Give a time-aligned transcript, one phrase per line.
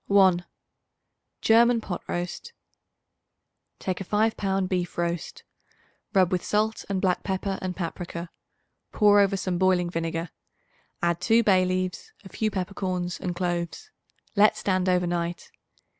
[0.07, 0.45] _1.
[1.43, 2.53] German Pot Roast.
[3.77, 5.43] Take a 5 pound beef roast.
[6.15, 8.29] Rub with salt and black pepper and paprica;
[8.91, 10.31] pour over some boiling vinegar;
[11.03, 13.91] add 2 bay leaves, a few peppercorns and cloves.
[14.35, 15.51] Let stand over night.